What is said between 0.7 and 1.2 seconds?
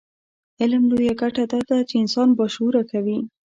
لویه